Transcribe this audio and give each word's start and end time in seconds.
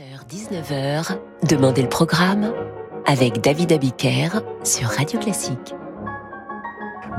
18h-19h, 0.00 1.18
Demandez 1.46 1.82
le 1.82 1.88
programme 1.88 2.54
avec 3.06 3.42
David 3.42 3.70
Abiker 3.72 4.40
sur 4.64 4.88
Radio 4.88 5.20
Classique. 5.20 5.74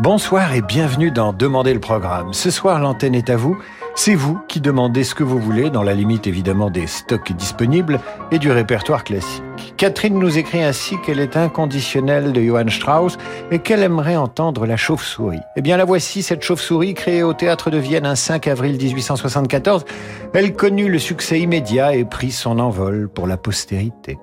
Bonsoir 0.02 0.54
et 0.54 0.61
bienvenue 0.61 1.12
dans 1.12 1.32
Demandez 1.32 1.75
le 1.75 1.80
programme. 1.80 2.33
Ce 2.33 2.50
soir, 2.50 2.80
l'antenne 2.80 3.14
est 3.14 3.30
à 3.30 3.36
vous. 3.36 3.56
C'est 4.03 4.16
vous 4.16 4.40
qui 4.48 4.61
demandez 4.61 5.03
ce 5.03 5.14
que 5.14 5.24
vous 5.24 5.37
voulez, 5.37 5.69
dans 5.69 5.83
la 5.83 5.93
limite 5.93 6.25
évidemment 6.25 6.71
des 6.71 6.87
stocks 6.87 7.33
disponibles 7.33 8.00
et 8.32 8.39
du 8.39 8.50
répertoire 8.50 9.04
classique. 9.04 9.44
Catherine 9.77 10.18
nous 10.18 10.39
écrit 10.39 10.64
ainsi 10.64 11.00
qu'elle 11.05 11.20
est 11.20 11.38
inconditionnelle 11.38 12.34
de 12.34 12.41
Johann 12.41 12.70
Strauss 12.70 13.20
et 13.52 13.59
qu'elle 13.59 13.84
aimerait 13.84 14.16
entendre 14.16 14.66
la 14.66 14.76
chauve-souris. 14.76 15.41
Eh 15.55 15.62
bien 15.62 15.77
la 15.77 15.86
voici, 15.86 16.23
cette 16.23 16.41
chauve-souris 16.41 16.95
créée 16.95 17.22
au 17.22 17.36
théâtre 17.36 17.70
de 17.70 17.77
Vienne 17.77 18.08
un 18.08 18.16
5 18.16 18.48
avril 18.48 18.76
1874. 18.76 19.86
Elle 20.34 20.55
connut 20.55 20.90
le 20.90 20.98
succès 20.98 21.40
immédiat 21.40 21.94
et 21.94 22.04
prit 22.04 22.31
son 22.31 22.58
envol 22.58 23.08
pour 23.08 23.27
la 23.27 23.38
postérité. 23.38 24.18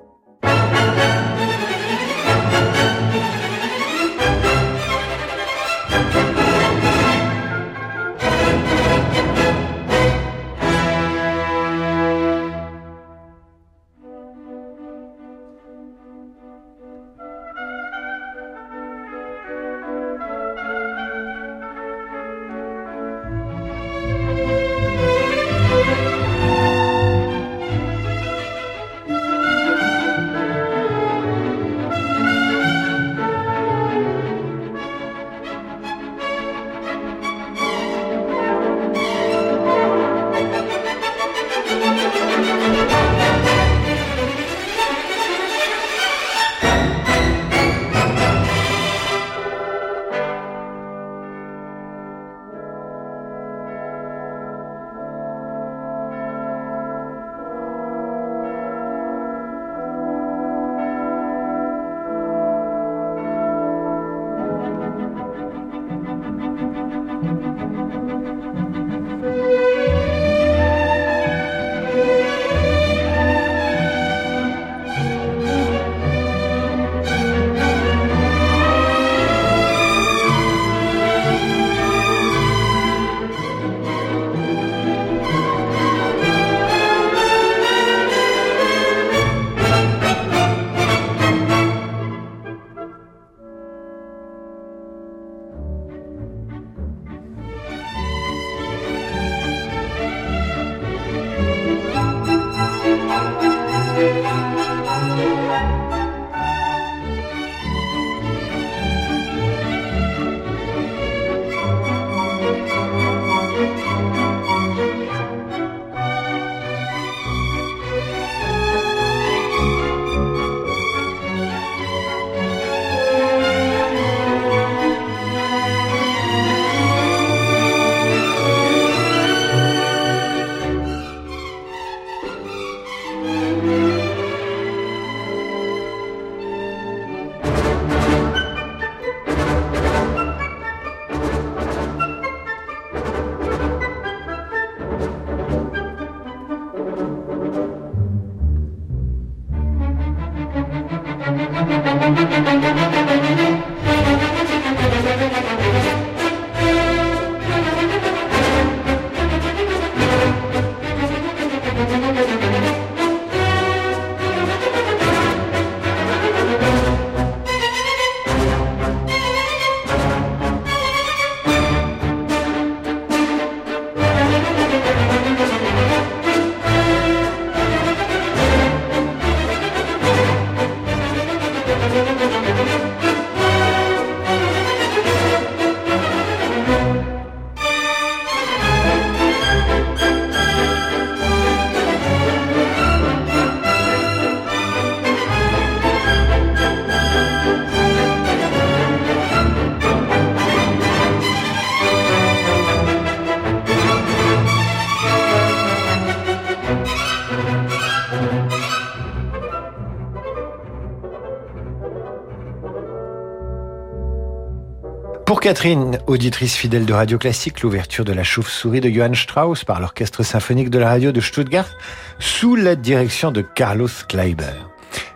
Catherine, 215.49 215.99
auditrice 216.07 216.57
fidèle 216.57 216.85
de 216.85 216.93
Radio 216.93 217.17
Classique, 217.17 217.63
l'ouverture 217.63 218.05
de 218.05 218.13
la 218.13 218.23
chauve-souris 218.23 218.83
de 218.83 218.91
Johann 218.91 219.15
Strauss 219.15 219.65
par 219.65 219.81
l'orchestre 219.81 220.23
symphonique 220.23 220.69
de 220.69 220.79
la 220.79 220.91
radio 220.91 221.11
de 221.11 221.23
Stuttgart 221.23 221.71
sous 222.19 222.55
la 222.55 222.77
direction 222.77 223.33
de 223.33 223.41
Carlos 223.41 223.89
Kleiber. 224.11 224.53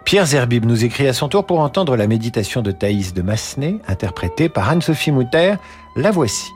Pierre 0.06 0.24
Zerbib 0.24 0.64
nous 0.64 0.86
écrit 0.86 1.06
à 1.06 1.12
son 1.12 1.28
tour 1.28 1.44
pour 1.44 1.60
entendre 1.60 1.98
la 1.98 2.06
méditation 2.06 2.62
de 2.62 2.70
Thaïs 2.70 3.12
de 3.12 3.20
Massenet, 3.20 3.76
interprétée 3.86 4.48
par 4.48 4.70
Anne-Sophie 4.70 5.12
Mutter. 5.12 5.56
La 5.96 6.10
voici. 6.10 6.46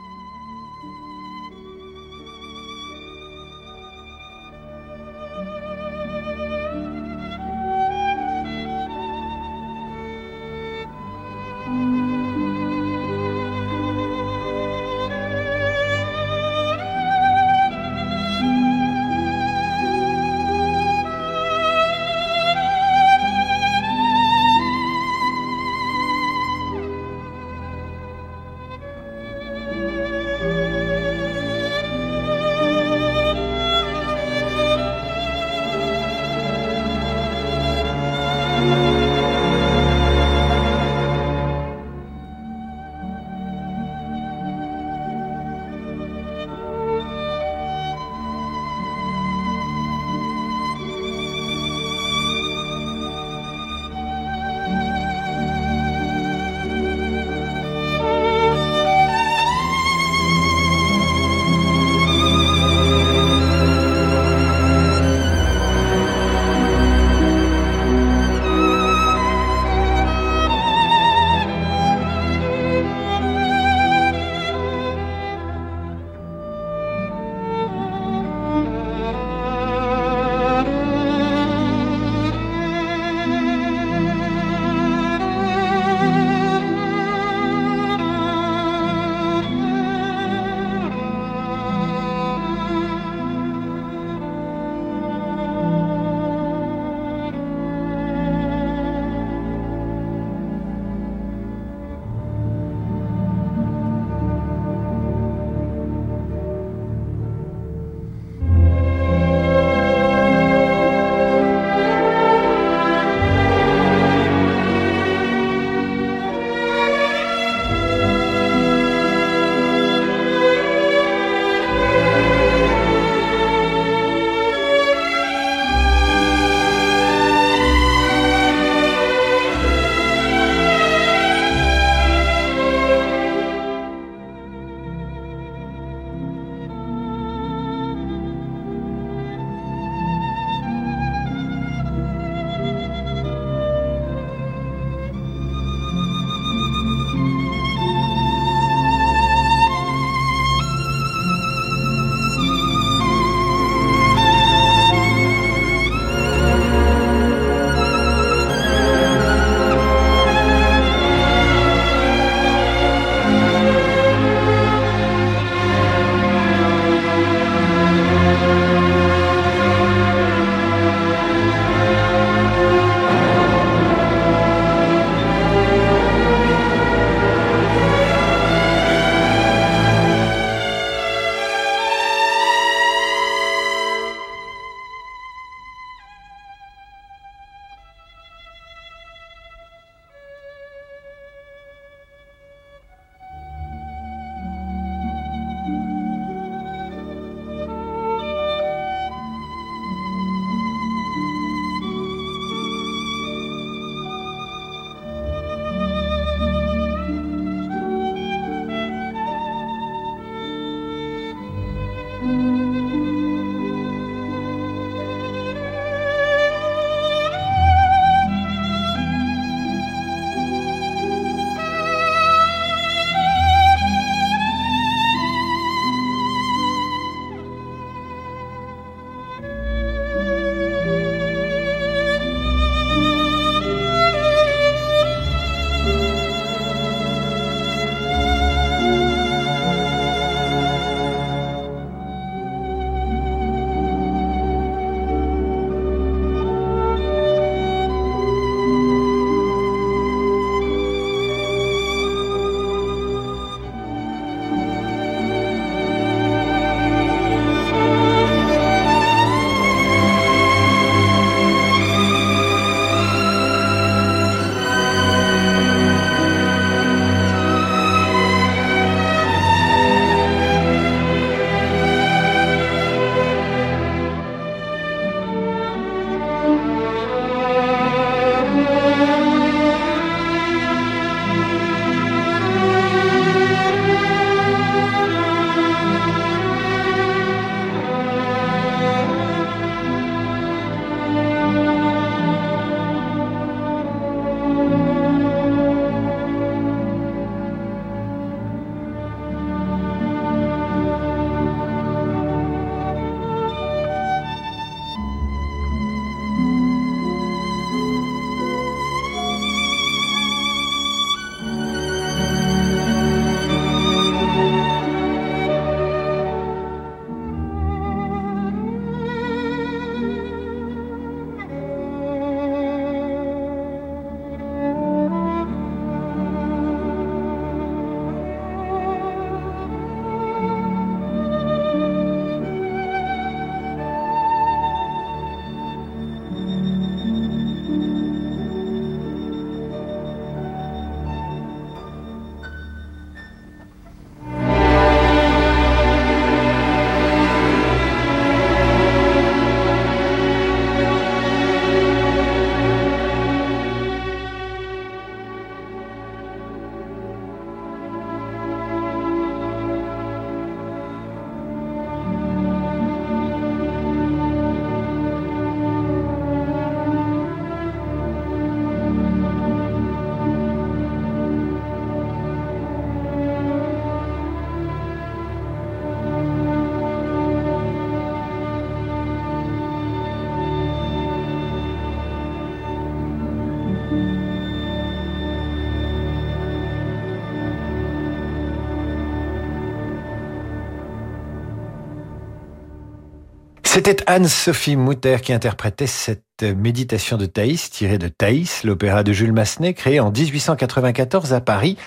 C'était 393.77 394.09
Anne-Sophie 394.09 394.75
Mutter 394.75 395.17
qui 395.21 395.33
interprétait 395.33 395.85
cette 395.85 396.41
méditation 396.41 397.15
de 397.15 397.27
Thaïs 397.27 397.69
tirée 397.69 397.99
de 397.99 398.07
Thaïs, 398.07 398.63
l'opéra 398.63 399.03
de 399.03 399.13
Jules 399.13 399.33
Massenet 399.33 399.75
créé 399.75 399.99
en 399.99 400.09
1894 400.09 401.31
à 401.31 401.41
Paris. 401.41 401.77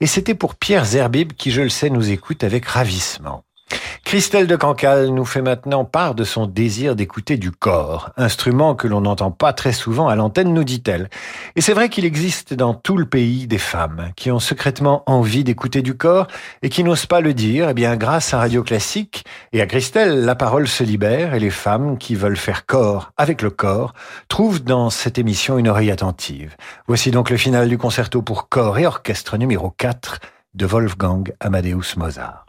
Et 0.00 0.06
c'était 0.06 0.32
pour 0.32 0.54
Pierre 0.54 0.86
Zerbib 0.86 1.34
qui, 1.34 1.50
je 1.50 1.60
le 1.60 1.68
sais, 1.68 1.90
nous 1.90 2.10
écoute 2.10 2.44
avec 2.44 2.64
ravissement. 2.64 3.44
Christelle 4.04 4.46
de 4.46 4.54
Cancale 4.54 5.08
nous 5.08 5.24
fait 5.24 5.42
maintenant 5.42 5.84
part 5.84 6.14
de 6.14 6.22
son 6.22 6.46
désir 6.46 6.94
d'écouter 6.94 7.36
du 7.36 7.50
corps, 7.50 8.10
instrument 8.16 8.74
que 8.74 8.86
l'on 8.86 9.00
n'entend 9.00 9.30
pas 9.32 9.52
très 9.52 9.72
souvent 9.72 10.06
à 10.06 10.14
l'antenne, 10.14 10.52
nous 10.52 10.62
dit-elle. 10.62 11.08
Et 11.56 11.60
c'est 11.60 11.72
vrai 11.72 11.88
qu'il 11.88 12.04
existe 12.04 12.54
dans 12.54 12.74
tout 12.74 12.96
le 12.96 13.06
pays 13.06 13.48
des 13.48 13.58
femmes 13.58 14.12
qui 14.14 14.30
ont 14.30 14.38
secrètement 14.38 15.02
envie 15.06 15.42
d'écouter 15.42 15.82
du 15.82 15.96
corps 15.96 16.28
et 16.62 16.68
qui 16.68 16.84
n'osent 16.84 17.06
pas 17.06 17.20
le 17.20 17.34
dire. 17.34 17.70
Eh 17.70 17.74
bien, 17.74 17.96
grâce 17.96 18.32
à 18.34 18.38
Radio 18.38 18.62
Classique 18.62 19.24
et 19.52 19.60
à 19.60 19.66
Christelle, 19.66 20.24
la 20.24 20.36
parole 20.36 20.68
se 20.68 20.84
libère 20.84 21.34
et 21.34 21.40
les 21.40 21.50
femmes 21.50 21.98
qui 21.98 22.14
veulent 22.14 22.36
faire 22.36 22.66
corps 22.66 23.10
avec 23.16 23.42
le 23.42 23.50
corps 23.50 23.94
trouvent 24.28 24.62
dans 24.62 24.90
cette 24.90 25.18
émission 25.18 25.58
une 25.58 25.66
oreille 25.66 25.90
attentive. 25.90 26.56
Voici 26.86 27.10
donc 27.10 27.30
le 27.30 27.36
final 27.36 27.68
du 27.68 27.78
concerto 27.78 28.22
pour 28.22 28.48
corps 28.48 28.78
et 28.78 28.86
orchestre 28.86 29.38
numéro 29.38 29.70
4 29.70 30.20
de 30.54 30.66
Wolfgang 30.66 31.34
Amadeus 31.40 31.96
Mozart. 31.96 32.46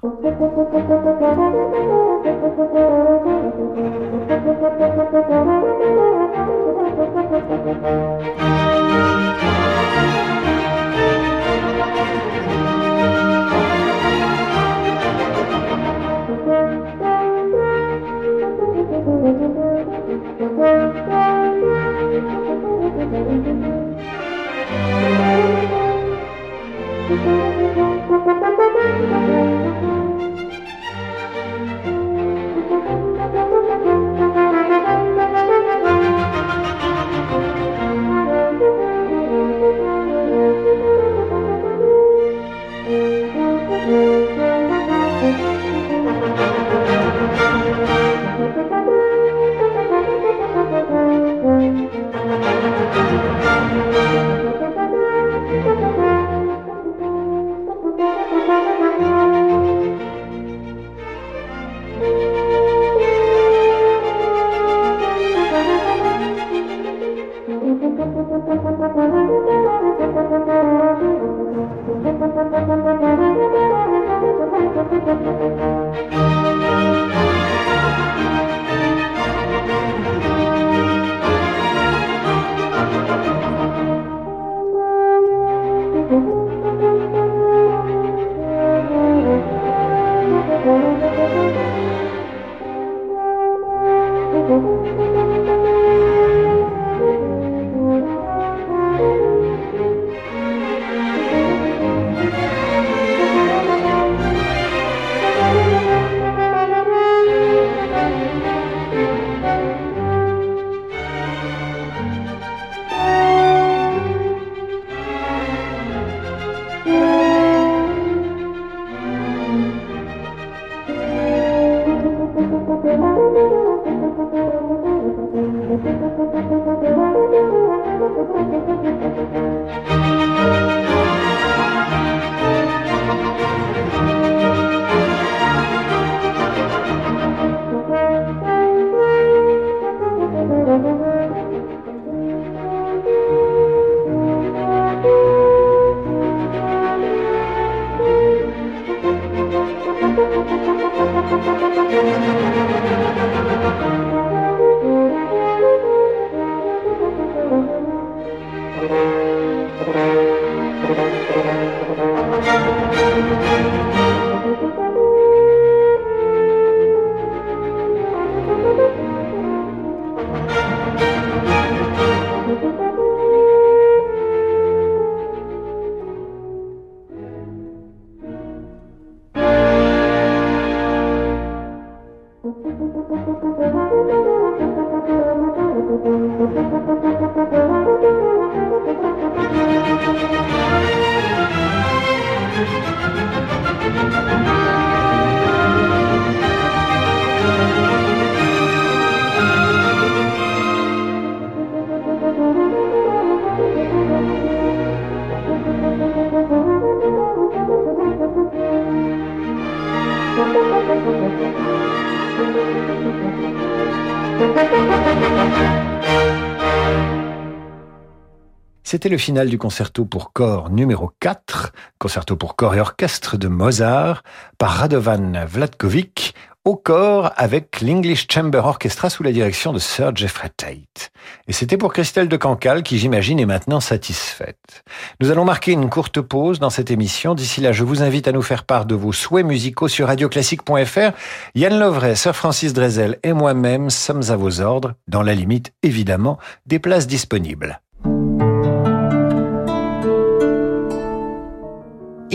C'était 218.87 219.09
le 219.09 219.17
final 219.17 219.49
du 219.49 219.57
concerto 219.57 220.05
pour 220.05 220.31
corps 220.31 220.69
numéro 220.69 221.09
4, 221.19 221.73
concerto 221.97 222.35
pour 222.35 222.55
corps 222.55 222.75
et 222.75 222.79
orchestre 222.79 223.35
de 223.35 223.47
Mozart, 223.47 224.21
par 224.59 224.69
Radovan 224.73 225.43
Vladkovic, 225.47 226.35
au 226.65 226.75
corps 226.75 227.33
avec 227.35 227.81
l'English 227.81 228.27
Chamber 228.31 228.61
Orchestra 228.63 229.09
sous 229.09 229.23
la 229.23 229.31
direction 229.31 229.73
de 229.73 229.79
Sir 229.79 230.15
Jeffrey 230.15 230.51
Tate. 230.55 231.11
Et 231.47 231.53
c'était 231.53 231.77
pour 231.77 231.93
Christelle 231.93 232.29
de 232.29 232.37
Cancale 232.37 232.83
qui, 232.83 232.99
j'imagine, 232.99 233.39
est 233.39 233.47
maintenant 233.47 233.79
satisfaite. 233.79 234.83
Nous 235.19 235.31
allons 235.31 235.45
marquer 235.45 235.71
une 235.71 235.89
courte 235.89 236.21
pause 236.21 236.59
dans 236.59 236.69
cette 236.69 236.91
émission. 236.91 237.33
D'ici 237.33 237.61
là, 237.61 237.71
je 237.71 237.83
vous 237.83 238.03
invite 238.03 238.27
à 238.27 238.33
nous 238.33 238.43
faire 238.43 238.65
part 238.65 238.85
de 238.85 238.93
vos 238.93 239.13
souhaits 239.13 239.47
musicaux 239.47 239.87
sur 239.87 240.05
radioclassique.fr. 240.05 241.11
Yann 241.55 241.79
Lovray, 241.79 242.15
Sir 242.15 242.35
Francis 242.35 242.73
Drezel 242.73 243.17
et 243.23 243.33
moi-même 243.33 243.89
sommes 243.89 244.29
à 244.29 244.35
vos 244.35 244.61
ordres, 244.61 244.93
dans 245.07 245.23
la 245.23 245.33
limite, 245.33 245.73
évidemment, 245.81 246.37
des 246.67 246.77
places 246.77 247.07
disponibles. 247.07 247.81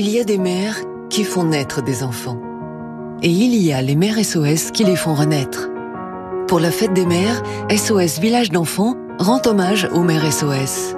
Il 0.02 0.08
y 0.08 0.18
a 0.18 0.24
des 0.24 0.38
mères 0.38 0.78
qui 1.10 1.24
font 1.24 1.44
naître 1.44 1.82
des 1.82 2.02
enfants. 2.02 2.38
Et 3.20 3.28
il 3.28 3.54
y 3.54 3.70
a 3.70 3.82
les 3.82 3.96
mères 3.96 4.16
SOS 4.24 4.70
qui 4.70 4.82
les 4.82 4.96
font 4.96 5.12
renaître. 5.12 5.68
Pour 6.48 6.58
la 6.58 6.70
fête 6.70 6.94
des 6.94 7.04
mères, 7.04 7.42
SOS 7.68 8.18
Village 8.18 8.48
d'enfants 8.48 8.96
rend 9.18 9.42
hommage 9.44 9.90
aux 9.92 10.02
mères 10.02 10.32
SOS. 10.32 10.94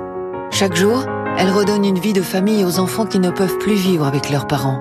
Chaque 0.53 0.77
jour, 0.77 1.05
elle 1.37 1.51
redonne 1.51 1.85
une 1.85 1.99
vie 1.99 2.13
de 2.13 2.23
famille 2.23 2.65
aux 2.65 2.79
enfants 2.79 3.05
qui 3.05 3.19
ne 3.19 3.33
peuvent 3.33 3.59
plus 3.59 3.75
vivre 3.75 4.07
avec 4.07 4.31
leurs 4.31 4.47
parents. 4.47 4.81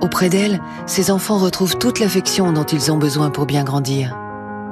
Auprès 0.00 0.30
d'elle, 0.30 0.60
ces 0.86 1.12
enfants 1.12 1.38
retrouvent 1.38 1.78
toute 1.78 2.00
l'affection 2.00 2.50
dont 2.50 2.64
ils 2.64 2.90
ont 2.90 2.98
besoin 2.98 3.30
pour 3.30 3.46
bien 3.46 3.62
grandir. 3.62 4.18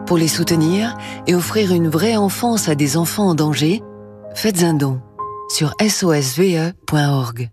Pour 0.07 0.19
les 0.19 0.27
soutenir 0.27 0.97
et 1.29 1.37
offrir 1.37 1.71
une 1.71 1.89
vraie 1.89 2.17
enfance 2.17 2.69
à 2.69 2.75
des 2.75 2.97
enfants 2.97 3.29
en 3.29 3.37
danger, 3.37 3.81
faites 4.35 4.65
un 4.65 4.75
don 4.75 5.01
sur 5.49 5.73
sosve.org. 5.89 7.53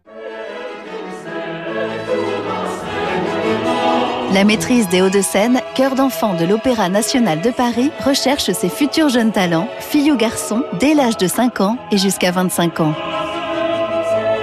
La 4.33 4.45
maîtrise 4.45 4.87
des 4.87 5.01
Hauts-de-Seine, 5.01 5.59
cœur 5.75 5.93
d'enfant 5.93 6.35
de 6.35 6.45
l'Opéra 6.45 6.87
national 6.87 7.41
de 7.41 7.49
Paris, 7.49 7.91
recherche 8.05 8.49
ses 8.51 8.69
futurs 8.69 9.09
jeunes 9.09 9.33
talents, 9.33 9.67
filles 9.79 10.13
ou 10.13 10.15
garçons, 10.15 10.63
dès 10.79 10.93
l'âge 10.93 11.17
de 11.17 11.27
5 11.27 11.59
ans 11.59 11.77
et 11.91 11.97
jusqu'à 11.97 12.31
25 12.31 12.79
ans. 12.79 12.93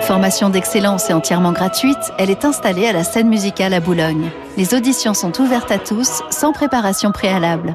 Formation 0.03 0.51
d'excellence 0.51 1.09
et 1.09 1.15
entièrement 1.15 1.53
gratuite, 1.53 2.13
elle 2.19 2.29
est 2.29 2.45
installée 2.45 2.87
à 2.87 2.93
la 2.93 3.03
scène 3.03 3.29
musicale 3.29 3.73
à 3.73 3.81
Boulogne. 3.81 4.31
Les 4.59 4.75
auditions 4.75 5.15
sont 5.15 5.41
ouvertes 5.41 5.71
à 5.71 5.79
tous, 5.79 6.23
sans 6.29 6.53
préparation 6.53 7.11
préalable. 7.11 7.75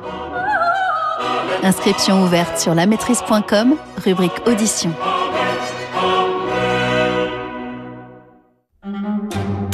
Inscription 1.63 2.21
ouverte 2.21 2.59
sur 2.59 2.75
lamaîtrise.com, 2.75 3.75
rubrique 4.03 4.39
audition. 4.45 4.91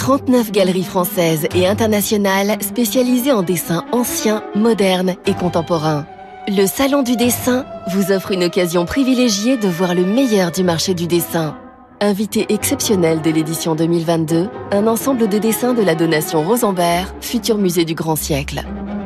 39 0.09 0.51
galeries 0.51 0.85
françaises 0.85 1.47
et 1.53 1.67
internationales 1.67 2.57
spécialisées 2.61 3.31
en 3.31 3.43
dessin 3.43 3.85
ancien, 3.91 4.41
moderne 4.55 5.13
et 5.27 5.35
contemporain. 5.35 6.07
Le 6.47 6.65
Salon 6.65 7.03
du 7.03 7.15
dessin 7.15 7.63
vous 7.91 8.11
offre 8.11 8.31
une 8.31 8.45
occasion 8.45 8.87
privilégiée 8.87 9.55
de 9.55 9.67
voir 9.67 9.93
le 9.93 10.03
meilleur 10.03 10.49
du 10.49 10.63
marché 10.63 10.95
du 10.95 11.05
dessin. 11.05 11.55
Invité 12.01 12.47
exceptionnel 12.49 13.21
de 13.21 13.29
l'édition 13.29 13.75
2022, 13.75 14.49
un 14.71 14.87
ensemble 14.87 15.27
de 15.27 15.37
dessins 15.37 15.75
de 15.75 15.83
la 15.83 15.93
donation 15.93 16.41
Rosenberg, 16.41 17.07
futur 17.21 17.59
musée 17.59 17.85
du 17.85 17.93
grand 17.93 18.15
siècle. 18.15 18.63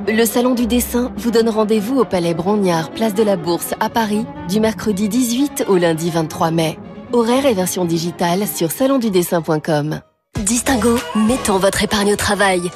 Le 0.08 0.24
Salon 0.24 0.56
du 0.56 0.68
dessin 0.68 1.12
vous 1.18 1.32
donne 1.32 1.50
rendez-vous 1.50 2.00
au 2.00 2.06
Palais 2.06 2.34
Brongniart, 2.34 2.92
place 2.92 3.14
de 3.14 3.24
la 3.24 3.36
Bourse 3.36 3.74
à 3.82 3.90
Paris, 3.90 4.26
du 4.48 4.62
mercredi 4.62 5.10
18 5.10 5.66
au 5.68 5.76
lundi 5.76 6.12
23 6.12 6.52
mai. 6.52 6.80
Horaire 7.12 7.46
et 7.46 7.54
version 7.54 7.84
digitale 7.84 8.48
sur 8.48 8.72
salondudessin.com. 8.72 10.00
Distingo, 10.42 10.98
mettons 11.16 11.58
votre 11.58 11.84
épargne 11.84 12.12
au 12.14 12.16
travail. 12.16 12.70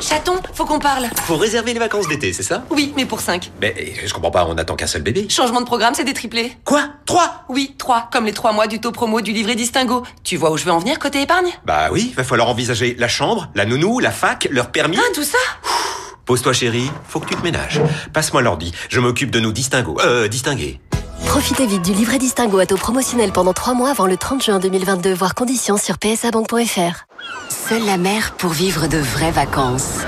Chaton, 0.00 0.36
faut 0.54 0.64
qu'on 0.64 0.78
parle. 0.78 1.08
Faut 1.24 1.36
réserver 1.36 1.74
les 1.74 1.78
vacances 1.78 2.08
d'été, 2.08 2.32
c'est 2.32 2.42
ça? 2.44 2.64
Oui, 2.70 2.94
mais 2.96 3.04
pour 3.04 3.20
5. 3.20 3.50
Mais 3.60 3.94
je 4.06 4.14
comprends 4.14 4.30
pas, 4.30 4.46
on 4.48 4.56
attend 4.56 4.74
qu'un 4.76 4.86
seul 4.86 5.02
bébé. 5.02 5.26
Changement 5.28 5.60
de 5.60 5.66
programme, 5.66 5.92
c'est 5.94 6.04
des 6.04 6.14
triplés. 6.14 6.52
Quoi? 6.64 6.84
3 7.04 7.44
Oui, 7.50 7.74
3, 7.76 8.08
comme 8.10 8.24
les 8.24 8.32
3 8.32 8.52
mois 8.52 8.68
du 8.68 8.80
taux 8.80 8.92
promo 8.92 9.20
du 9.20 9.32
livret 9.32 9.54
Distingo. 9.56 10.04
Tu 10.24 10.36
vois 10.38 10.50
où 10.52 10.56
je 10.56 10.64
veux 10.64 10.70
en 10.72 10.78
venir 10.78 10.98
côté 10.98 11.20
épargne? 11.20 11.50
Bah 11.66 11.88
oui, 11.92 12.14
va 12.16 12.24
falloir 12.24 12.48
envisager 12.48 12.94
la 12.98 13.08
chambre, 13.08 13.50
la 13.54 13.66
nounou, 13.66 13.98
la 13.98 14.12
fac, 14.12 14.48
leur 14.50 14.70
permis. 14.70 14.96
Ah, 14.98 15.12
tout 15.14 15.24
ça 15.24 15.38
Pose-toi 16.24 16.52
chérie, 16.54 16.90
faut 17.08 17.20
que 17.20 17.26
tu 17.28 17.34
te 17.34 17.42
ménages. 17.42 17.80
Passe-moi 18.14 18.40
l'ordi, 18.40 18.72
je 18.88 19.00
m'occupe 19.00 19.30
de 19.32 19.40
nous 19.40 19.52
distingo. 19.52 19.98
Euh, 20.00 20.28
distinguer. 20.28 20.80
Profitez 21.40 21.66
vite 21.66 21.82
du 21.82 21.94
livret 21.94 22.18
Distingo 22.18 22.58
à 22.58 22.66
taux 22.66 22.76
promotionnel 22.76 23.32
pendant 23.32 23.54
3 23.54 23.72
mois 23.72 23.88
avant 23.88 24.04
le 24.04 24.18
30 24.18 24.44
juin 24.44 24.58
2022, 24.58 25.14
voire 25.14 25.34
conditions 25.34 25.78
sur 25.78 25.96
psabank.fr. 25.96 27.06
Seule 27.48 27.86
la 27.86 27.96
mer 27.96 28.34
pour 28.36 28.50
vivre 28.50 28.88
de 28.88 28.98
vraies 28.98 29.30
vacances. 29.30 30.00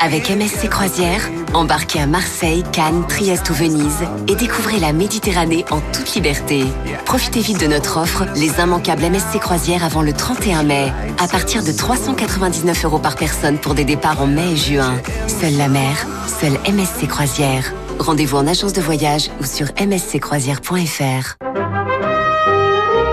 Avec 0.00 0.30
MSC 0.30 0.70
Croisière, 0.70 1.28
embarquez 1.52 2.00
à 2.00 2.06
Marseille, 2.06 2.64
Cannes, 2.72 3.04
Trieste 3.06 3.50
ou 3.50 3.52
Venise 3.52 4.02
et 4.28 4.34
découvrez 4.34 4.80
la 4.80 4.94
Méditerranée 4.94 5.66
en 5.70 5.80
toute 5.92 6.14
liberté. 6.14 6.64
Profitez 7.04 7.40
vite 7.40 7.60
de 7.60 7.66
notre 7.66 7.98
offre, 7.98 8.24
les 8.34 8.58
immanquables 8.58 9.02
MSC 9.02 9.40
Croisière 9.40 9.84
avant 9.84 10.00
le 10.00 10.14
31 10.14 10.62
mai, 10.62 10.90
à 11.18 11.28
partir 11.28 11.62
de 11.62 11.70
399 11.70 12.86
euros 12.86 12.98
par 12.98 13.16
personne 13.16 13.58
pour 13.58 13.74
des 13.74 13.84
départs 13.84 14.22
en 14.22 14.26
mai 14.26 14.52
et 14.52 14.56
juin. 14.56 14.94
Seule 15.26 15.58
la 15.58 15.68
mer, 15.68 16.06
seule 16.40 16.58
MSC 16.66 17.06
Croisière. 17.08 17.74
Rendez-vous 18.02 18.36
en 18.36 18.48
agence 18.48 18.72
de 18.72 18.80
voyage 18.80 19.30
ou 19.40 19.44
sur 19.44 19.68
msccroisière.fr. 19.80 21.36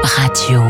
Radio 0.01 0.61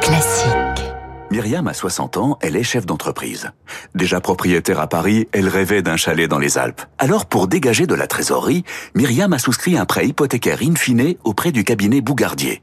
classique. 0.00 0.92
Myriam 1.30 1.68
a 1.68 1.74
60 1.74 2.16
ans, 2.16 2.38
elle 2.40 2.56
est 2.56 2.64
chef 2.64 2.84
d'entreprise. 2.84 3.52
Déjà 3.94 4.20
propriétaire 4.20 4.80
à 4.80 4.88
Paris, 4.88 5.28
elle 5.30 5.48
rêvait 5.48 5.82
d'un 5.82 5.96
chalet 5.96 6.28
dans 6.28 6.40
les 6.40 6.58
Alpes. 6.58 6.82
Alors 6.98 7.26
pour 7.26 7.46
dégager 7.46 7.86
de 7.86 7.94
la 7.94 8.08
trésorerie, 8.08 8.64
Myriam 8.96 9.32
a 9.32 9.38
souscrit 9.38 9.78
un 9.78 9.84
prêt 9.84 10.08
hypothécaire 10.08 10.58
in 10.60 10.74
fine 10.74 11.14
auprès 11.22 11.52
du 11.52 11.62
cabinet 11.62 12.00
Bougardier. 12.00 12.62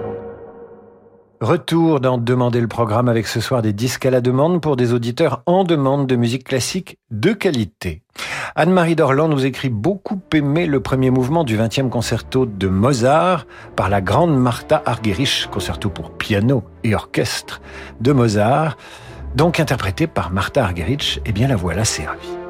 Retour 1.41 2.01
dans 2.01 2.19
Demander 2.19 2.61
le 2.61 2.67
programme 2.67 3.09
avec 3.09 3.25
ce 3.25 3.39
soir 3.39 3.63
des 3.63 3.73
disques 3.73 4.05
à 4.05 4.11
la 4.11 4.21
demande 4.21 4.61
pour 4.61 4.75
des 4.75 4.93
auditeurs 4.93 5.41
en 5.47 5.63
demande 5.63 6.05
de 6.05 6.15
musique 6.15 6.43
classique 6.43 6.99
de 7.09 7.33
qualité. 7.33 8.03
Anne-Marie 8.55 8.95
Dorland 8.95 9.31
nous 9.31 9.43
écrit 9.43 9.69
beaucoup 9.69 10.21
aimé 10.35 10.67
le 10.67 10.81
premier 10.81 11.09
mouvement 11.09 11.43
du 11.43 11.57
20e 11.57 11.89
concerto 11.89 12.45
de 12.45 12.67
Mozart 12.67 13.47
par 13.75 13.89
la 13.89 14.01
grande 14.01 14.37
Martha 14.37 14.83
Argerich, 14.85 15.47
concerto 15.51 15.89
pour 15.89 16.11
piano 16.11 16.63
et 16.83 16.93
orchestre 16.93 17.59
de 18.01 18.11
Mozart, 18.11 18.77
donc 19.35 19.59
interprété 19.59 20.05
par 20.05 20.29
Martha 20.29 20.63
Argerich. 20.63 21.21
Eh 21.25 21.31
bien 21.31 21.47
la 21.47 21.55
voilà 21.55 21.85
servie. 21.85 22.40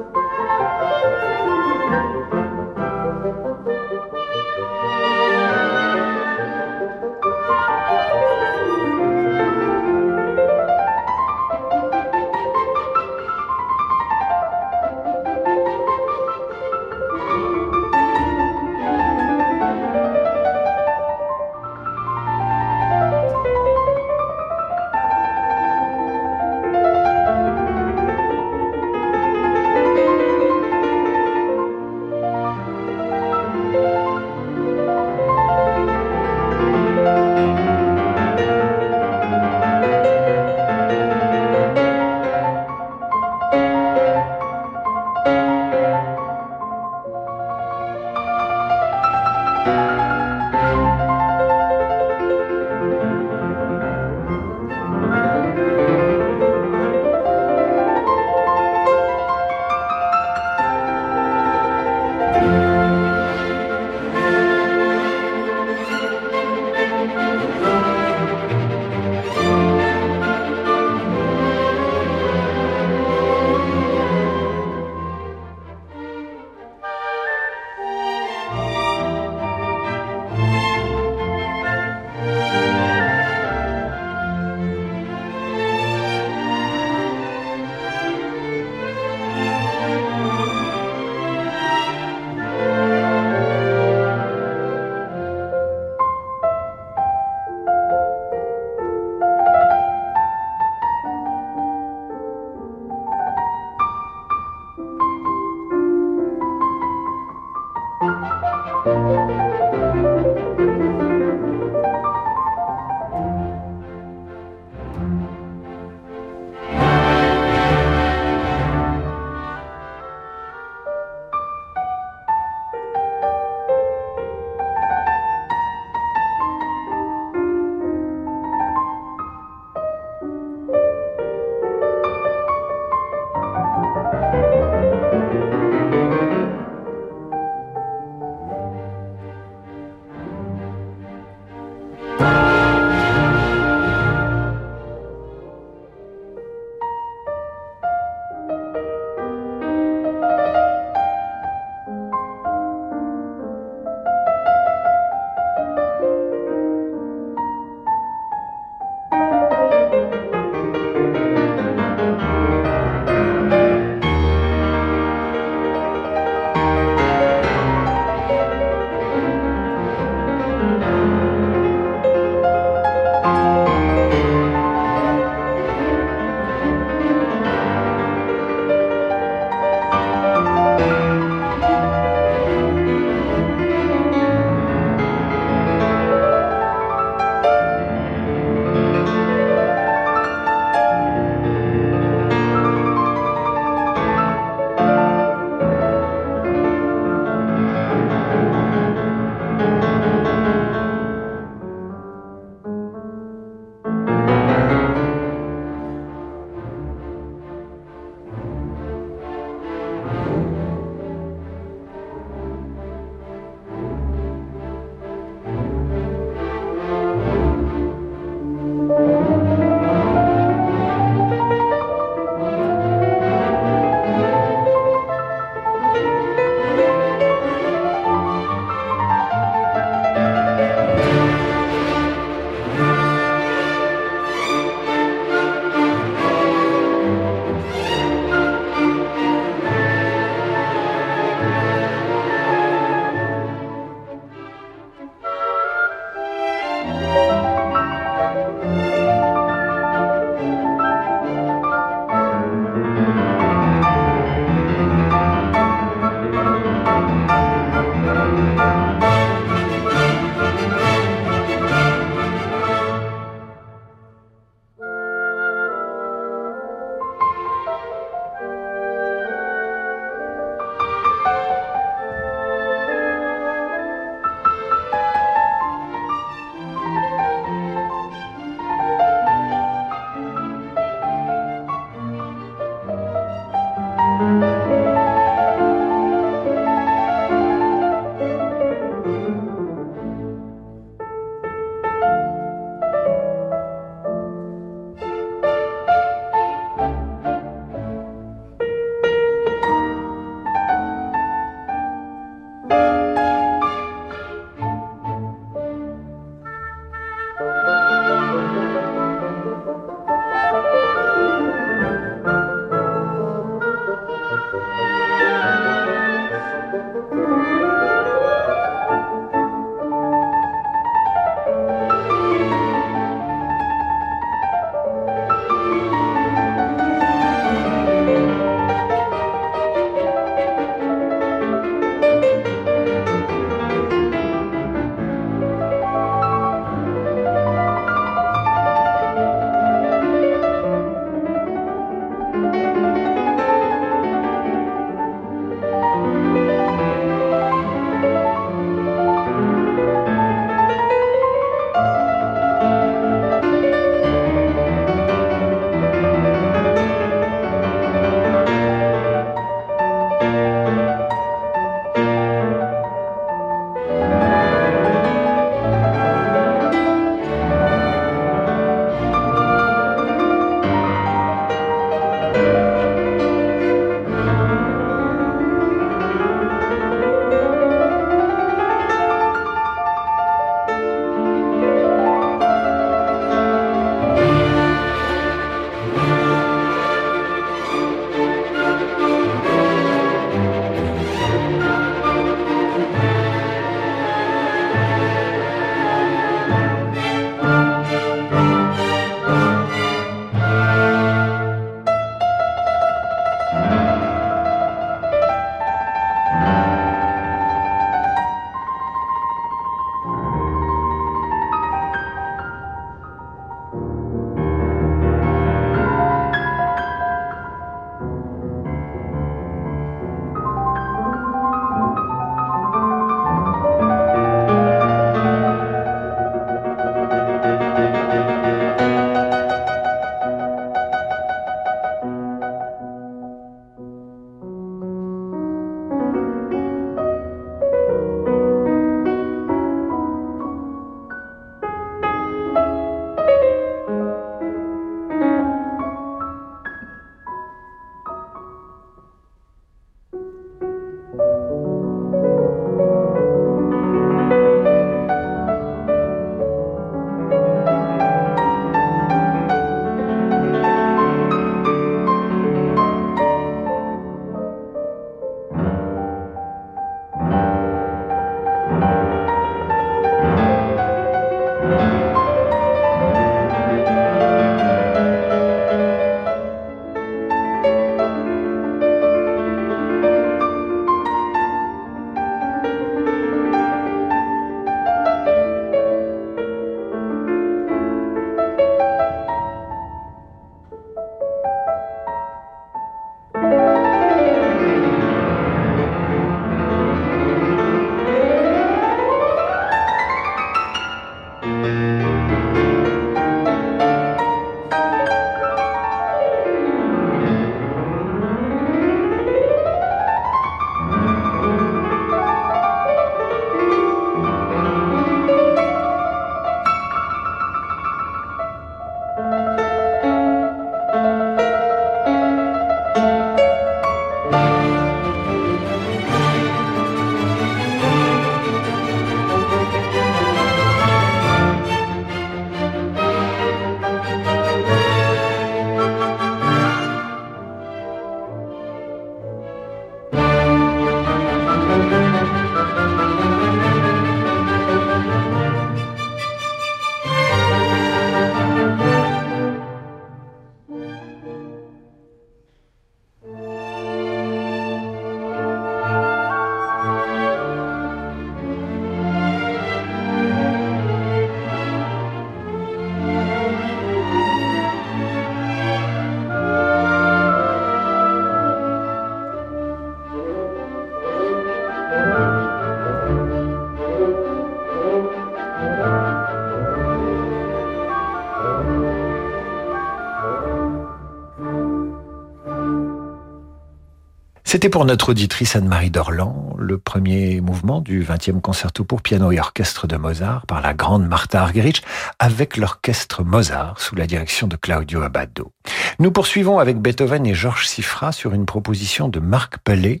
C'était 584.50 584.70
pour 584.70 584.86
notre 584.86 585.10
auditrice 585.10 585.56
Anne-Marie 585.56 585.90
Dorland 585.90 586.54
le 586.56 586.78
premier 586.78 587.42
mouvement 587.42 587.82
du 587.82 588.02
20e 588.02 588.40
concerto 588.40 588.82
pour 588.82 589.02
piano 589.02 589.30
et 589.30 589.38
orchestre 589.38 589.86
de 589.86 589.98
Mozart 589.98 590.46
par 590.46 590.62
la 590.62 590.72
grande 590.72 591.06
Martha 591.06 591.42
Argerich 591.42 591.82
avec 592.18 592.56
l'orchestre 592.56 593.22
Mozart 593.24 593.78
sous 593.78 593.94
la 593.94 594.06
direction 594.06 594.46
de 594.46 594.56
Claudio 594.56 595.02
Abbado. 595.02 595.52
Nous 595.98 596.10
poursuivons 596.10 596.60
avec 596.60 596.78
Beethoven 596.78 597.26
et 597.26 597.34
Georges 597.34 597.66
Sifra 597.66 598.10
sur 598.10 598.32
une 598.32 598.46
proposition 598.46 599.08
de 599.08 599.20
Marc 599.20 599.58
Pellet 599.58 600.00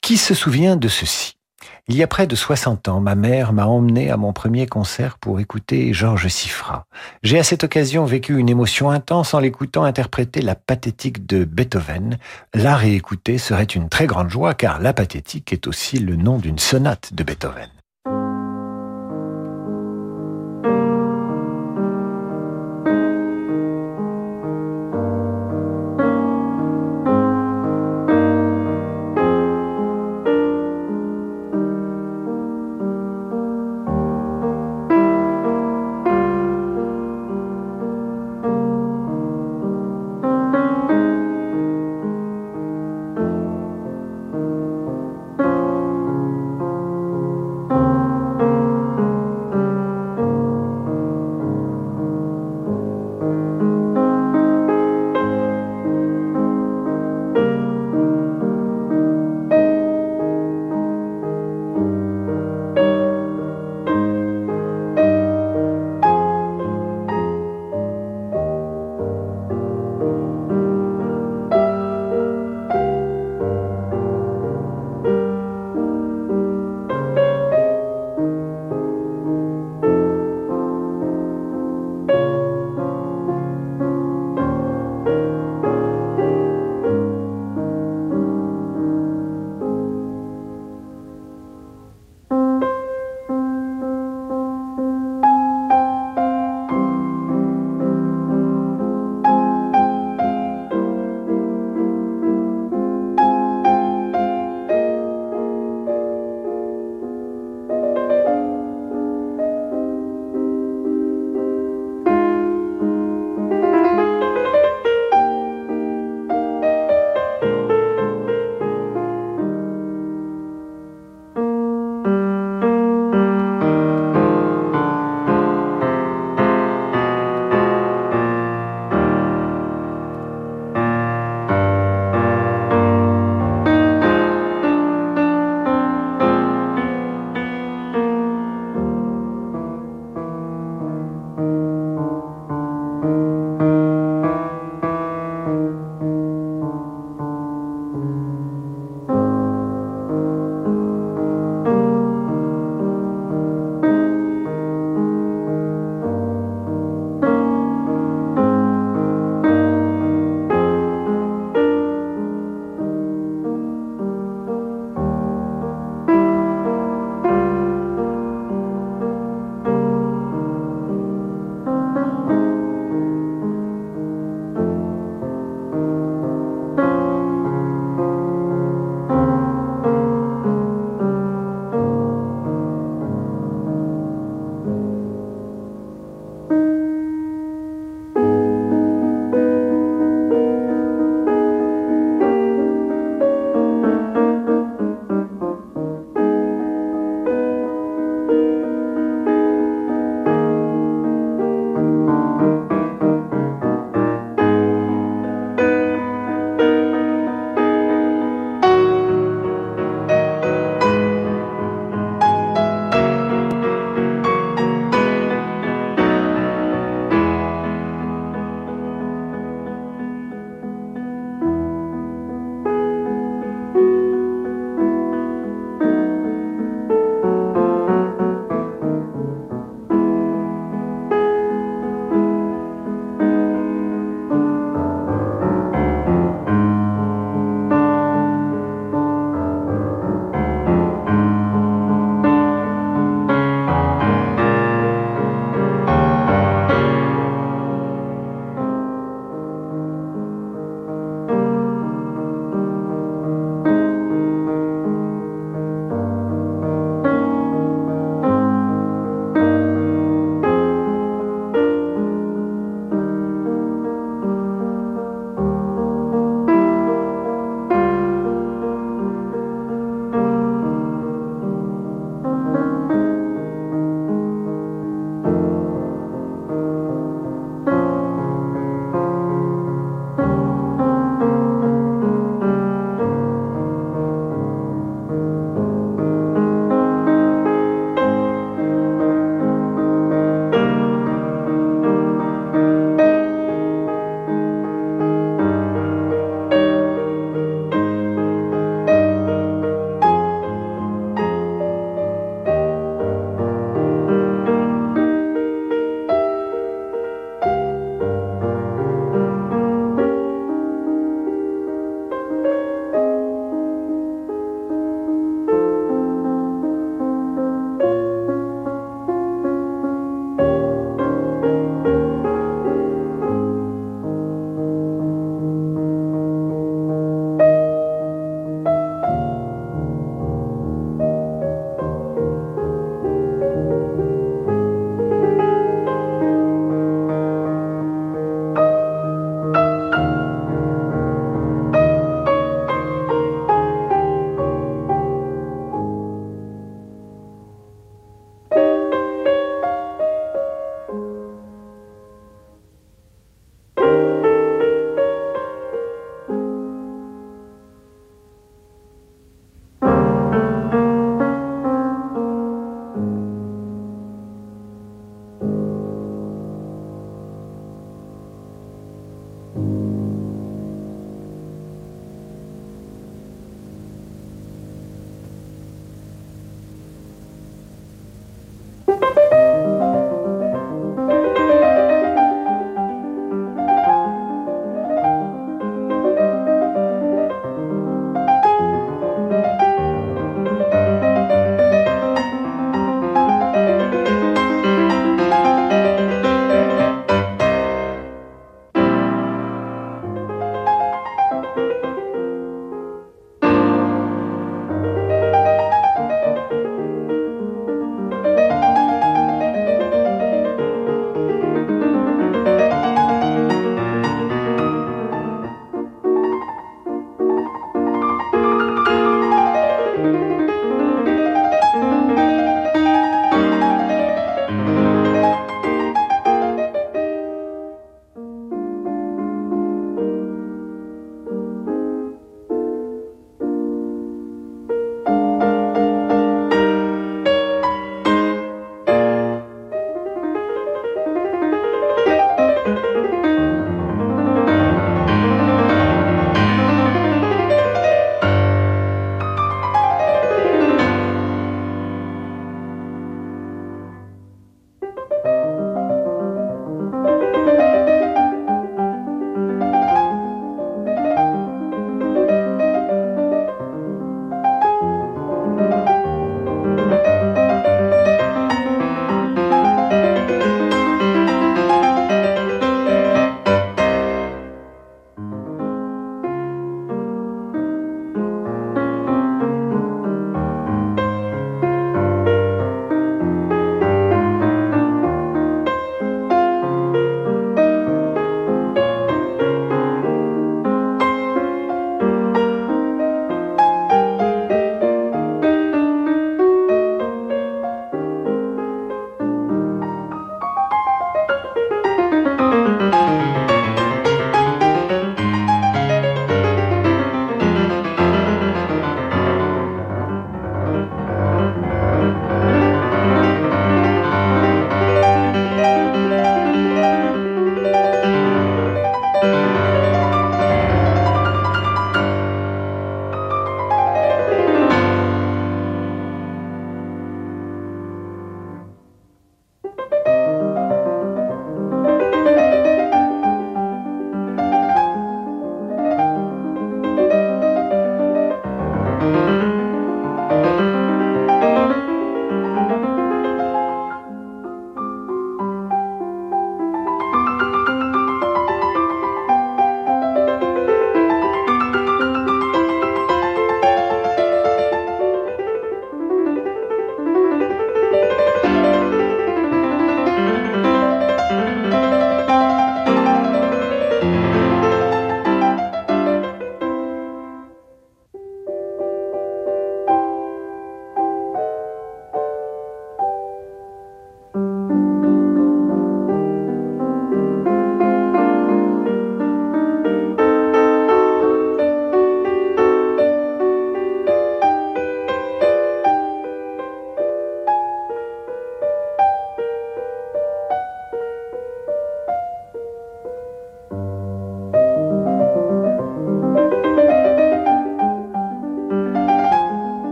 qui 0.00 0.16
se 0.16 0.32
souvient 0.32 0.76
de 0.76 0.88
ceci? 0.88 1.36
Il 1.88 1.96
y 1.96 2.02
a 2.04 2.06
près 2.06 2.28
de 2.28 2.36
60 2.36 2.86
ans, 2.86 3.00
ma 3.00 3.16
mère 3.16 3.52
m'a 3.52 3.66
emmené 3.66 4.08
à 4.08 4.16
mon 4.16 4.32
premier 4.32 4.66
concert 4.66 5.18
pour 5.18 5.40
écouter 5.40 5.92
Georges 5.92 6.28
Sifra. 6.28 6.86
J'ai 7.24 7.40
à 7.40 7.42
cette 7.42 7.64
occasion 7.64 8.04
vécu 8.04 8.38
une 8.38 8.48
émotion 8.48 8.90
intense 8.90 9.34
en 9.34 9.40
l'écoutant 9.40 9.82
interpréter 9.82 10.42
la 10.42 10.54
pathétique 10.54 11.26
de 11.26 11.44
Beethoven. 11.44 12.18
La 12.54 12.76
réécouter 12.76 13.36
serait 13.36 13.64
une 13.64 13.88
très 13.88 14.06
grande 14.06 14.30
joie 14.30 14.54
car 14.54 14.78
la 14.78 14.92
pathétique 14.92 15.52
est 15.52 15.66
aussi 15.66 15.98
le 15.98 16.14
nom 16.14 16.38
d'une 16.38 16.60
sonate 16.60 17.14
de 17.14 17.24
Beethoven. 17.24 17.68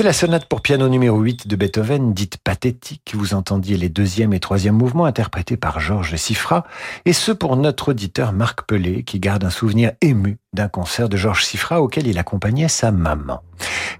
C'était 0.00 0.08
la 0.08 0.14
sonate 0.14 0.46
pour 0.46 0.62
piano 0.62 0.88
numéro 0.88 1.20
8 1.20 1.46
de 1.46 1.56
Beethoven, 1.56 2.14
dite 2.14 2.38
pathétique. 2.38 3.12
Vous 3.14 3.34
entendiez 3.34 3.76
les 3.76 3.90
deuxième 3.90 4.32
et 4.32 4.40
troisième 4.40 4.74
mouvements 4.74 5.04
interprétés 5.04 5.58
par 5.58 5.78
Georges 5.78 6.16
Siffra, 6.16 6.64
et 7.04 7.12
ce 7.12 7.32
pour 7.32 7.54
notre 7.58 7.90
auditeur 7.90 8.32
Marc 8.32 8.62
Pelé, 8.62 9.02
qui 9.02 9.20
garde 9.20 9.44
un 9.44 9.50
souvenir 9.50 9.92
ému 10.00 10.38
d'un 10.54 10.68
concert 10.68 11.10
de 11.10 11.18
Georges 11.18 11.44
Siffra 11.44 11.82
auquel 11.82 12.06
il 12.06 12.18
accompagnait 12.18 12.68
sa 12.68 12.92
maman. 12.92 13.42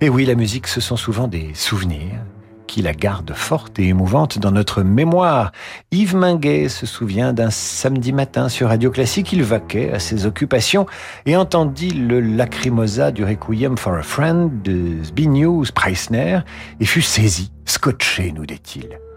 Et 0.01 0.09
oui, 0.09 0.25
la 0.25 0.37
musique, 0.37 0.69
ce 0.69 0.81
sont 0.81 0.97
souvent 0.97 1.29
des 1.29 1.51
souvenirs, 1.53 2.25
qui 2.71 2.83
la 2.83 2.93
garde 2.93 3.33
forte 3.35 3.81
et 3.81 3.89
émouvante 3.89 4.39
dans 4.39 4.53
notre 4.53 4.85
mémoire. 4.85 5.51
Yves 5.91 6.15
Minguet 6.15 6.69
se 6.69 6.87
souvient 6.87 7.33
d'un 7.33 7.51
samedi 7.51 8.13
matin 8.13 8.49
sur 8.49 8.69
Radio 8.69 8.93
Classique, 8.93 9.33
il 9.33 9.43
vaquait 9.43 9.91
à 9.91 9.99
ses 9.99 10.25
occupations 10.25 10.87
et 11.27 11.37
entendit 11.37 11.91
le 11.91 12.21
lacrymosa 12.21 13.11
du 13.11 13.25
Requiem 13.25 13.77
for 13.77 13.95
a 13.95 14.03
Friend 14.03 14.63
de 14.63 15.03
Zbigniew 15.03 15.65
Preissner 15.75 16.39
et 16.79 16.85
fut 16.85 17.03
saisi, 17.03 17.51
scotché, 17.67 18.31
nous 18.31 18.47
dit-il. 18.47 19.10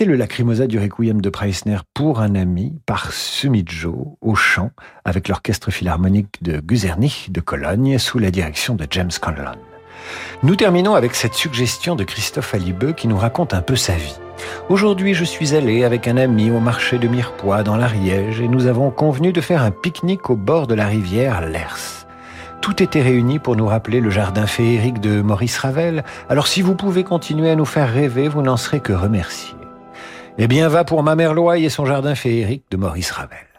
C'était 0.00 0.12
le 0.12 0.16
Lacrimosa 0.16 0.66
du 0.66 0.78
Requiem 0.78 1.20
de 1.20 1.28
Preissner 1.28 1.76
pour 1.92 2.20
un 2.20 2.34
ami 2.34 2.72
par 2.86 3.12
Sumidjo 3.12 4.16
au 4.22 4.34
chant 4.34 4.70
avec 5.04 5.28
l'orchestre 5.28 5.70
philharmonique 5.70 6.42
de 6.42 6.58
Guzernich 6.58 7.30
de 7.30 7.42
Cologne 7.42 7.98
sous 7.98 8.18
la 8.18 8.30
direction 8.30 8.74
de 8.74 8.86
James 8.88 9.10
Conlon. 9.20 9.58
Nous 10.42 10.56
terminons 10.56 10.94
avec 10.94 11.14
cette 11.14 11.34
suggestion 11.34 11.96
de 11.96 12.04
Christophe 12.04 12.54
Alibeux 12.54 12.92
qui 12.92 13.08
nous 13.08 13.18
raconte 13.18 13.52
un 13.52 13.60
peu 13.60 13.76
sa 13.76 13.92
vie. 13.92 14.16
Aujourd'hui, 14.70 15.12
je 15.12 15.24
suis 15.24 15.54
allé 15.54 15.84
avec 15.84 16.08
un 16.08 16.16
ami 16.16 16.50
au 16.50 16.60
marché 16.60 16.96
de 16.96 17.06
Mirepoix 17.06 17.62
dans 17.62 17.76
l'Ariège 17.76 18.40
et 18.40 18.48
nous 18.48 18.68
avons 18.68 18.90
convenu 18.90 19.34
de 19.34 19.42
faire 19.42 19.62
un 19.62 19.70
pique-nique 19.70 20.30
au 20.30 20.36
bord 20.36 20.66
de 20.66 20.74
la 20.74 20.86
rivière 20.86 21.42
Lers. 21.42 22.06
Tout 22.62 22.82
était 22.82 23.02
réuni 23.02 23.38
pour 23.38 23.54
nous 23.54 23.66
rappeler 23.66 24.00
le 24.00 24.08
jardin 24.08 24.46
féerique 24.46 25.02
de 25.02 25.20
Maurice 25.20 25.58
Ravel. 25.58 26.04
Alors 26.30 26.46
si 26.46 26.62
vous 26.62 26.74
pouvez 26.74 27.04
continuer 27.04 27.50
à 27.50 27.54
nous 27.54 27.66
faire 27.66 27.92
rêver, 27.92 28.28
vous 28.28 28.40
n'en 28.40 28.56
serez 28.56 28.80
que 28.80 28.94
remerciés. 28.94 29.59
Eh 30.42 30.48
bien, 30.48 30.68
va 30.68 30.84
pour 30.84 31.02
ma 31.02 31.16
mère 31.16 31.34
Loye 31.34 31.66
et 31.66 31.68
son 31.68 31.84
jardin 31.84 32.14
féerique 32.14 32.64
de 32.70 32.78
Maurice 32.78 33.10
Ravel. 33.10 33.49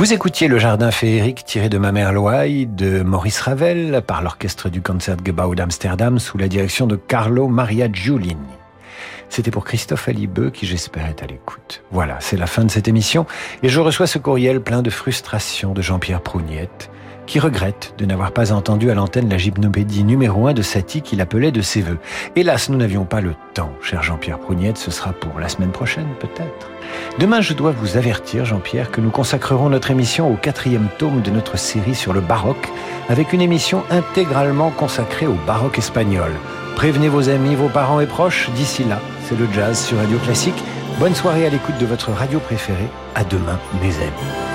Vous 0.00 0.14
écoutiez 0.14 0.48
Le 0.48 0.58
Jardin 0.58 0.90
féerique 0.90 1.44
tiré 1.44 1.68
de 1.68 1.76
Ma 1.76 1.92
mère 1.92 2.14
Loaï 2.14 2.64
de 2.64 3.02
Maurice 3.02 3.38
Ravel 3.38 4.00
par 4.06 4.22
l'orchestre 4.22 4.70
du 4.70 4.80
Concertgebouw 4.80 5.54
d'Amsterdam 5.54 6.18
sous 6.18 6.38
la 6.38 6.48
direction 6.48 6.86
de 6.86 6.96
Carlo 6.96 7.48
Maria 7.48 7.86
Giulini. 7.92 8.40
C'était 9.28 9.50
pour 9.50 9.66
Christophe 9.66 10.08
Alibeux 10.08 10.48
qui 10.48 10.64
j'espère 10.64 11.06
est 11.06 11.22
à 11.22 11.26
l'écoute. 11.26 11.82
Voilà, 11.90 12.16
c'est 12.20 12.38
la 12.38 12.46
fin 12.46 12.64
de 12.64 12.70
cette 12.70 12.88
émission 12.88 13.26
et 13.62 13.68
je 13.68 13.78
reçois 13.78 14.06
ce 14.06 14.16
courriel 14.16 14.62
plein 14.62 14.80
de 14.80 14.88
frustration 14.88 15.74
de 15.74 15.82
Jean-Pierre 15.82 16.22
Prougnette 16.22 16.90
qui 17.30 17.38
regrette 17.38 17.94
de 17.96 18.06
n'avoir 18.06 18.32
pas 18.32 18.50
entendu 18.50 18.90
à 18.90 18.94
l'antenne 18.94 19.28
la 19.28 19.38
gymnopédie 19.38 20.02
numéro 20.02 20.48
1 20.48 20.52
de 20.52 20.62
Satie 20.62 21.00
qu'il 21.00 21.20
appelait 21.20 21.52
de 21.52 21.62
ses 21.62 21.80
voeux. 21.80 22.00
Hélas, 22.34 22.68
nous 22.68 22.76
n'avions 22.76 23.04
pas 23.04 23.20
le 23.20 23.36
temps, 23.54 23.70
cher 23.80 24.02
Jean-Pierre 24.02 24.40
Prougnette, 24.40 24.76
ce 24.76 24.90
sera 24.90 25.12
pour 25.12 25.38
la 25.38 25.48
semaine 25.48 25.70
prochaine 25.70 26.08
peut-être. 26.18 26.68
Demain, 27.20 27.40
je 27.40 27.54
dois 27.54 27.70
vous 27.70 27.96
avertir, 27.96 28.44
Jean-Pierre, 28.44 28.90
que 28.90 29.00
nous 29.00 29.10
consacrerons 29.10 29.68
notre 29.68 29.92
émission 29.92 30.28
au 30.28 30.34
quatrième 30.34 30.88
tome 30.98 31.22
de 31.22 31.30
notre 31.30 31.56
série 31.56 31.94
sur 31.94 32.12
le 32.12 32.20
baroque, 32.20 32.68
avec 33.08 33.32
une 33.32 33.42
émission 33.42 33.84
intégralement 33.90 34.70
consacrée 34.70 35.28
au 35.28 35.36
baroque 35.46 35.78
espagnol. 35.78 36.32
Prévenez 36.74 37.08
vos 37.08 37.28
amis, 37.28 37.54
vos 37.54 37.68
parents 37.68 38.00
et 38.00 38.06
proches, 38.06 38.50
d'ici 38.56 38.82
là, 38.82 38.98
c'est 39.28 39.38
le 39.38 39.46
jazz 39.54 39.78
sur 39.78 39.98
Radio 39.98 40.18
Classique. 40.18 40.64
Bonne 40.98 41.14
soirée 41.14 41.46
à 41.46 41.50
l'écoute 41.50 41.78
de 41.78 41.86
votre 41.86 42.10
radio 42.10 42.40
préférée. 42.40 42.90
À 43.14 43.22
demain, 43.22 43.60
mes 43.80 43.94
amis. 43.98 44.49